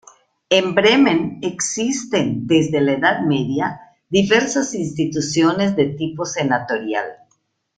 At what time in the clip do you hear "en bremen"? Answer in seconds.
0.49-1.37